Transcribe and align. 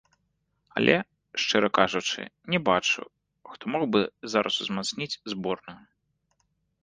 Але, 0.79 0.93
шчыра 1.41 1.67
кажучы, 1.79 2.21
не 2.53 2.59
бачу, 2.71 3.03
хто 3.51 3.63
мог 3.75 3.83
бы 3.95 4.01
зараз 4.37 4.55
узмацніць 4.65 5.19
зборную. 5.35 5.77